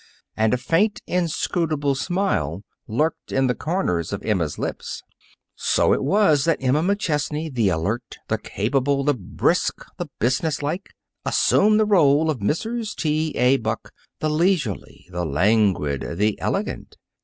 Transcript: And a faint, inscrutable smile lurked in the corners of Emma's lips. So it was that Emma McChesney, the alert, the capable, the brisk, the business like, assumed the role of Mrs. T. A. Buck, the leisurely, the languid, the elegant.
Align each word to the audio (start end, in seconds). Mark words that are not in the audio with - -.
And 0.35 0.51
a 0.51 0.57
faint, 0.57 0.99
inscrutable 1.05 1.93
smile 1.93 2.63
lurked 2.87 3.31
in 3.31 3.45
the 3.45 3.53
corners 3.53 4.11
of 4.11 4.23
Emma's 4.23 4.57
lips. 4.57 5.03
So 5.55 5.93
it 5.93 6.03
was 6.03 6.43
that 6.45 6.57
Emma 6.59 6.81
McChesney, 6.81 7.53
the 7.53 7.69
alert, 7.69 8.17
the 8.27 8.39
capable, 8.39 9.03
the 9.03 9.13
brisk, 9.13 9.85
the 9.99 10.07
business 10.17 10.63
like, 10.63 10.89
assumed 11.23 11.79
the 11.79 11.85
role 11.85 12.31
of 12.31 12.39
Mrs. 12.39 12.95
T. 12.95 13.37
A. 13.37 13.57
Buck, 13.57 13.91
the 14.21 14.29
leisurely, 14.31 15.05
the 15.11 15.23
languid, 15.23 16.17
the 16.17 16.39
elegant. 16.41 16.97